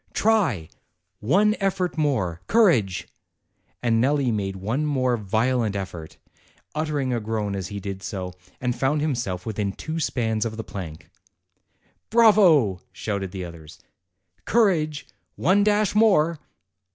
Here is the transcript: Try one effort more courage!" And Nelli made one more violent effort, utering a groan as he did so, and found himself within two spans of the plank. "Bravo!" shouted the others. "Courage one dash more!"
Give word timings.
Try 0.13 0.67
one 1.19 1.55
effort 1.59 1.95
more 1.95 2.41
courage!" 2.47 3.07
And 3.83 4.01
Nelli 4.03 4.31
made 4.33 4.55
one 4.55 4.83
more 4.83 5.15
violent 5.15 5.75
effort, 5.75 6.17
utering 6.75 7.13
a 7.15 7.19
groan 7.19 7.55
as 7.55 7.67
he 7.67 7.79
did 7.79 8.01
so, 8.01 8.33
and 8.59 8.75
found 8.75 9.01
himself 9.01 9.45
within 9.45 9.71
two 9.73 9.99
spans 9.99 10.43
of 10.43 10.57
the 10.57 10.63
plank. 10.63 11.07
"Bravo!" 12.09 12.81
shouted 12.91 13.31
the 13.31 13.45
others. 13.45 13.77
"Courage 14.43 15.05
one 15.35 15.63
dash 15.63 15.93
more!" 15.93 16.39